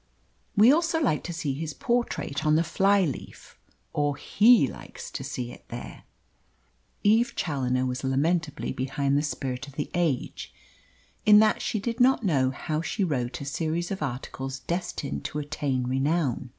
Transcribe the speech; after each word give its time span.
We 0.57 0.71
also 0.73 0.99
like 0.99 1.21
to 1.25 1.31
see 1.31 1.53
his 1.53 1.75
portrait 1.75 2.43
on 2.43 2.55
the 2.55 2.63
fly 2.63 3.01
leaf 3.05 3.59
or 3.93 4.17
HE 4.17 4.65
likes 4.65 5.11
to 5.11 5.23
see 5.23 5.51
it 5.51 5.65
there. 5.69 6.05
Eve 7.03 7.35
Challoner 7.35 7.85
was 7.85 8.03
lamentably 8.03 8.71
behind 8.71 9.15
the 9.15 9.21
spirit 9.21 9.67
of 9.67 9.75
the 9.75 9.91
age 9.93 10.55
in 11.23 11.37
that 11.37 11.61
she 11.61 11.79
did 11.79 11.99
not 11.99 12.23
know 12.23 12.49
how 12.49 12.81
she 12.81 13.03
wrote 13.03 13.41
a 13.41 13.45
series 13.45 13.91
of 13.91 14.01
articles 14.01 14.61
destined 14.61 15.23
to 15.25 15.37
attain 15.37 15.83
renown. 15.83 16.49